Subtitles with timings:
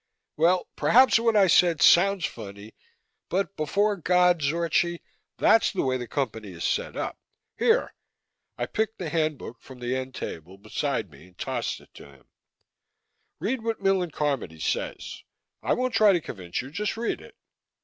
[0.35, 2.73] Well, perhaps what I said sounds funny.
[3.29, 4.99] But, before God, Zorchi,
[5.37, 7.19] that's the way the Company is set up.
[7.55, 7.93] Here"
[8.57, 12.25] I picked the Handbook from the end table beside me and tossed it to him
[13.39, 15.21] "read what Millen Carmody says.
[15.61, 16.71] I won't try to convince you.
[16.71, 17.35] Just read it."